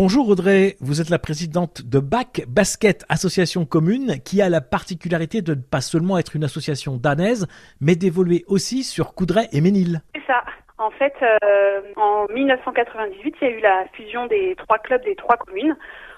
Bonjour 0.00 0.28
Audrey, 0.28 0.76
vous 0.80 1.00
êtes 1.00 1.10
la 1.10 1.18
présidente 1.18 1.82
de 1.82 1.98
BAC, 1.98 2.44
Basket 2.46 3.04
Association 3.08 3.64
Commune, 3.64 4.22
qui 4.24 4.40
a 4.40 4.48
la 4.48 4.60
particularité 4.60 5.42
de 5.42 5.56
ne 5.56 5.60
pas 5.60 5.80
seulement 5.80 6.18
être 6.18 6.36
une 6.36 6.44
association 6.44 6.96
danaise, 6.96 7.48
mais 7.80 7.96
d'évoluer 7.96 8.44
aussi 8.46 8.84
sur 8.84 9.12
Coudray 9.16 9.48
et 9.52 9.60
Ménil. 9.60 10.00
C'est 10.14 10.24
ça. 10.24 10.44
En 10.78 10.92
fait, 10.92 11.14
euh, 11.20 11.80
en 11.96 12.28
1998, 12.32 13.34
il 13.42 13.44
y 13.44 13.50
a 13.50 13.54
eu 13.56 13.60
la 13.60 13.86
fusion 13.94 14.26
des 14.26 14.54
trois 14.54 14.78
clubs 14.78 15.02
des 15.02 15.16
trois 15.16 15.36
communes 15.36 15.76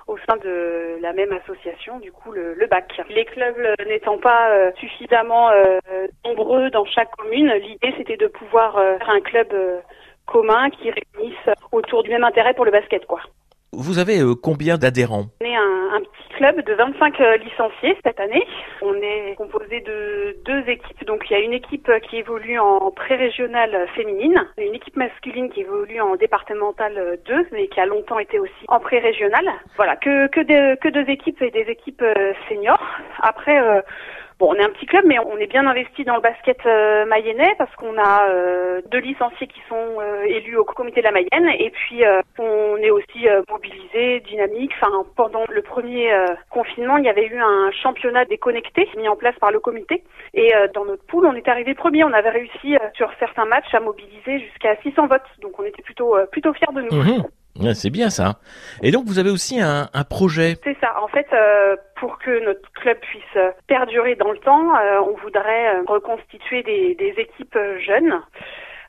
au 0.08 0.18
sein 0.28 0.36
de 0.36 0.98
la 1.00 1.14
même 1.14 1.32
association, 1.32 2.00
du 2.00 2.12
coup 2.12 2.32
le, 2.32 2.54
BAC. 2.66 3.00
Les 3.08 3.24
clubs 3.24 3.56
n'étant 3.88 4.18
pas 4.18 4.50
euh, 4.50 4.72
suffisamment 4.78 5.48
euh, 5.52 5.78
nombreux 6.26 6.68
dans 6.68 6.84
chaque 6.84 7.16
commune, 7.16 7.50
l'idée 7.54 7.94
c'était 7.96 8.18
de 8.18 8.26
pouvoir 8.26 8.74
faire 8.74 9.08
un 9.08 9.22
club 9.22 9.48
commun 10.26 10.68
qui 10.68 10.90
réunisse 10.90 11.48
autour 11.72 12.02
du 12.02 12.10
même 12.10 12.24
intérêt 12.24 12.52
pour 12.52 12.66
le 12.66 12.72
basket, 12.72 13.06
quoi. 13.06 13.22
Vous 13.73 13.98
avez 13.98 14.21
euh, 14.21 14.34
combien 14.34 14.79
d'adhérents? 14.79 15.27
On 15.41 15.45
est 15.45 15.55
un, 15.55 16.01
petit 16.01 16.34
club 16.37 16.65
de 16.65 16.73
25 16.74 17.20
euh, 17.20 17.37
licenciés 17.37 17.97
cette 18.05 18.19
année. 18.19 18.45
On 18.83 18.95
est 18.95 19.34
composé 19.37 19.80
de 19.80 20.37
deux 20.45 20.69
équipes. 20.69 21.05
Donc 21.06 21.24
il 21.28 21.34
y 21.34 21.37
a 21.37 21.41
une 21.41 21.52
équipe 21.52 21.91
qui 22.09 22.16
évolue 22.16 22.59
en 22.59 22.91
pré-régionale 22.91 23.87
féminine, 23.95 24.45
une 24.59 24.75
équipe 24.75 24.97
masculine 24.97 25.51
qui 25.51 25.61
évolue 25.61 26.01
en 26.01 26.16
départementale 26.16 27.19
2, 27.27 27.47
mais 27.52 27.69
qui 27.69 27.78
a 27.78 27.87
longtemps 27.87 28.19
été 28.19 28.38
aussi 28.38 28.64
en 28.69 28.80
pré-régionale. 28.80 29.51
Voilà, 29.77 29.97
que 29.97 30.27
que, 30.28 30.75
que 30.77 30.89
deux 30.89 31.09
équipes 31.09 31.41
et 31.42 31.50
des 31.50 31.70
équipes 31.70 32.02
euh, 32.02 32.33
seniors. 32.48 32.84
Après 33.20 33.83
Bon, 34.40 34.48
on 34.52 34.54
est 34.54 34.64
un 34.64 34.70
petit 34.70 34.86
club, 34.86 35.04
mais 35.04 35.18
on 35.18 35.36
est 35.36 35.48
bien 35.48 35.66
investi 35.66 36.02
dans 36.02 36.14
le 36.14 36.22
basket 36.22 36.64
euh, 36.64 37.04
mayennais 37.04 37.54
parce 37.58 37.76
qu'on 37.76 37.98
a 37.98 38.26
euh, 38.30 38.80
deux 38.90 39.00
licenciés 39.00 39.46
qui 39.46 39.60
sont 39.68 40.00
euh, 40.00 40.24
élus 40.24 40.56
au 40.56 40.64
comité 40.64 41.00
de 41.00 41.04
la 41.04 41.12
Mayenne 41.12 41.46
et 41.58 41.68
puis 41.68 42.02
on 42.38 42.78
est 42.78 42.88
aussi 42.88 43.26
mobilisé, 43.50 44.20
dynamique. 44.20 44.72
Enfin, 44.80 45.04
pendant 45.14 45.44
le 45.46 45.60
premier 45.60 46.10
confinement, 46.48 46.96
il 46.96 47.04
y 47.04 47.10
avait 47.10 47.26
eu 47.26 47.38
un 47.38 47.70
championnat 47.82 48.24
déconnecté 48.24 48.88
mis 48.97 49.08
en 49.08 49.16
place 49.16 49.38
par 49.38 49.50
le 49.50 49.60
comité 49.60 50.02
et 50.32 50.54
dans 50.72 50.86
notre 50.86 51.04
poule, 51.04 51.27
on 51.27 51.34
est 51.34 51.48
arrivé 51.48 51.75
premier. 51.75 52.02
On 52.04 52.12
avait 52.14 52.30
réussi 52.30 52.77
sur 52.94 53.10
certains 53.19 53.44
matchs 53.44 53.75
à 53.75 53.80
mobiliser 53.80 54.38
jusqu'à 54.38 54.75
600 54.77 55.06
votes, 55.06 55.20
donc 55.42 55.52
on 55.58 55.64
était 55.64 55.82
plutôt 55.82 56.16
plutôt 56.32 56.54
fiers 56.54 56.72
de 56.72 56.80
nous. 56.80 56.97
Mmh 56.97 57.25
c'est 57.75 57.91
bien 57.91 58.11
ça. 58.11 58.34
Et 58.83 58.91
donc 58.91 59.05
vous 59.06 59.19
avez 59.19 59.30
aussi 59.30 59.61
un, 59.61 59.86
projet. 60.08 60.56
C'est 60.64 60.77
ça. 60.80 61.00
En 61.03 61.08
fait, 61.08 61.27
euh, 61.33 61.77
pour 61.97 62.19
que 62.19 62.44
notre 62.44 62.70
club 62.72 62.98
puisse 63.00 63.22
euh, 63.36 63.50
perdurer 63.66 64.14
dans 64.16 64.33
le 64.33 64.39
temps, 64.39 64.75
euh, 64.77 65.00
on 65.00 65.16
voudrait 65.22 65.81
reconstituer 65.86 66.62
des, 66.62 67.14
équipes 67.16 67.58
jeunes. 67.84 68.20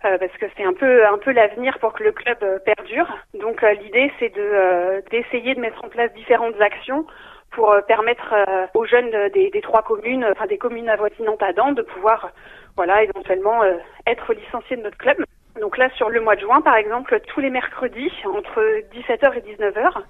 parce 0.01 0.35
que 0.39 0.45
c'est 0.55 0.63
un 0.63 0.73
peu 0.73 1.31
l'avenir 1.31 1.77
pour 1.79 1.93
que 1.93 2.03
le 2.03 2.11
club 2.11 2.39
perdure. 2.65 3.07
Donc 3.39 3.61
l'idée 3.61 4.11
c'est 4.19 4.33
de 4.33 5.03
d'essayer 5.11 5.53
de 5.55 5.59
mettre 5.59 5.83
en 5.83 5.89
place 5.89 6.11
différentes 6.13 6.59
actions 6.59 7.05
pour 7.51 7.75
permettre 7.87 8.33
aux 8.73 8.85
jeunes 8.85 9.11
des, 9.33 9.49
des, 9.49 9.61
trois 9.61 9.83
communes, 9.83 10.25
enfin 10.31 10.47
des 10.47 10.57
communes 10.57 10.89
avoisinantes 10.89 11.43
à 11.43 11.53
Dante, 11.53 11.75
de 11.75 11.81
pouvoir 11.81 12.31
voilà 12.77 13.03
éventuellement 13.03 13.61
être 14.07 14.33
licenciés 14.33 14.77
de 14.77 14.83
notre 14.83 14.97
club. 14.97 15.17
Donc 15.59 15.77
là, 15.77 15.89
sur 15.95 16.09
le 16.09 16.21
mois 16.21 16.35
de 16.35 16.41
juin, 16.41 16.61
par 16.61 16.75
exemple, 16.75 17.19
tous 17.27 17.41
les 17.41 17.49
mercredis, 17.49 18.11
entre 18.25 18.61
17h 18.93 19.33
et 19.35 19.55
19h, 19.55 20.03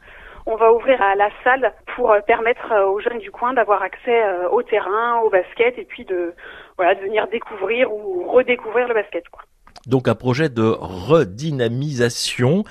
on 0.46 0.56
va 0.56 0.72
ouvrir 0.74 1.02
à 1.02 1.16
la 1.16 1.30
salle 1.44 1.74
pour 1.96 2.12
euh, 2.12 2.20
permettre 2.26 2.72
euh, 2.72 2.88
aux 2.88 3.00
jeunes 3.00 3.20
du 3.20 3.32
coin 3.32 3.54
d'avoir 3.54 3.82
accès 3.82 4.24
euh, 4.24 4.50
au 4.50 4.64
terrain, 4.64 5.20
au 5.24 5.30
basket, 5.30 5.78
et 5.78 5.86
puis 5.86 6.06
de, 6.06 6.34
voilà, 6.78 6.96
de 6.96 7.02
venir 7.02 7.28
découvrir 7.28 7.92
ou 7.92 8.30
redécouvrir 8.32 8.88
le 8.88 8.94
basket. 8.94 9.28
Quoi. 9.30 9.44
Donc 9.88 10.08
un 10.08 10.16
projet 10.16 10.50
de 10.50 10.76
redynamisation 10.80 12.64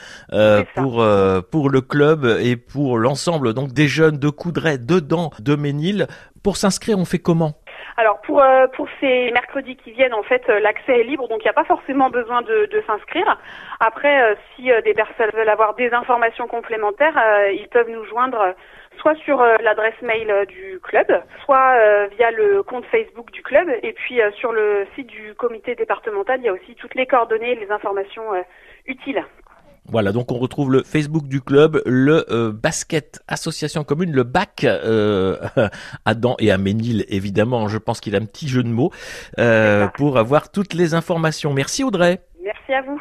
pour 0.77 1.05
pour 1.51 1.71
le 1.71 1.81
club 1.81 2.25
et 2.41 2.57
pour 2.57 2.99
l'ensemble 2.99 3.53
donc 3.53 3.73
des 3.73 3.89
jeunes 3.89 4.17
de 4.19 4.29
Coudray, 4.31 4.79
dedans 4.79 5.31
de 5.41 5.57
Ménil. 5.57 6.07
Pour 6.45 6.57
s'inscrire, 6.57 6.99
on 6.99 7.05
fait 7.05 7.19
comment? 7.19 7.55
Alors 7.97 8.21
pour 8.23 8.43
euh, 8.43 8.67
pour 8.69 8.89
ces 9.01 9.31
mercredis 9.33 9.77
qui 9.77 9.93
viennent, 9.93 10.15
en 10.15 10.23
fait, 10.23 10.43
euh, 10.49 10.61
l'accès 10.61 11.01
est 11.01 11.05
libre, 11.05 11.29
donc 11.29 11.41
il 11.43 11.47
n'y 11.47 11.51
a 11.51 11.55
pas 11.55 11.65
forcément 11.65 12.11
besoin 12.11 12.43
de, 12.43 12.69
s'inscrire. 12.87 13.39
Après, 13.81 14.23
euh, 14.23 14.35
si 14.55 14.71
des 14.85 14.95
personnes 14.95 15.31
veulent 15.35 15.49
avoir 15.49 15.75
des 15.75 15.93
informations 15.93 16.47
complémentaires, 16.47 17.19
ils 17.53 17.69
peuvent 17.69 17.91
nous 17.91 18.05
joindre 18.05 18.55
soit 18.99 19.15
sur 19.17 19.43
l'adresse 19.61 20.01
mail 20.03 20.47
du 20.47 20.81
club, 20.83 21.07
soit 21.45 22.07
via 22.09 22.31
le 22.31 22.63
compte 22.63 22.85
Facebook 22.87 23.31
du 23.31 23.43
club, 23.43 23.69
et 23.83 23.93
puis 23.93 24.21
sur 24.35 24.53
le 24.53 24.87
site 24.95 25.07
du 25.07 25.35
comité 25.35 25.75
départemental, 25.75 26.41
il 26.41 26.47
y 26.47 26.49
a 26.49 26.53
aussi 26.53 26.75
toutes 26.75 26.95
les 26.95 27.07
coordonnées 27.07 27.53
et 27.53 27.55
les 27.55 27.71
informations 27.71 28.25
utiles. 28.87 29.25
Voilà, 29.87 30.13
donc 30.13 30.31
on 30.31 30.39
retrouve 30.39 30.71
le 30.71 30.83
Facebook 30.83 31.27
du 31.27 31.41
club, 31.41 31.83
le 31.85 32.25
euh, 32.31 32.53
basket 32.53 33.21
association 33.27 33.83
commune, 33.83 34.13
le 34.13 34.23
bac 34.23 34.65
euh, 34.65 35.37
à 36.05 36.15
et 36.39 36.51
à 36.51 36.59
Ménil, 36.59 37.05
évidemment. 37.09 37.69
Je 37.69 37.79
pense 37.79 38.01
qu'il 38.01 38.15
a 38.15 38.19
un 38.19 38.25
petit 38.25 38.49
jeu 38.49 38.63
de 38.63 38.69
mots 38.69 38.93
euh, 39.39 39.89
pour 39.89 40.19
avoir 40.19 40.51
toutes 40.51 40.75
les 40.75 40.95
informations. 40.95 41.53
Merci 41.53 41.83
Audrey. 41.83 42.23
Merci 42.43 42.73
à 42.73 42.83
vous. 42.83 43.01